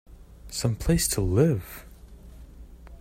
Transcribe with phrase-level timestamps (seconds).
[0.49, 1.85] Some place to live!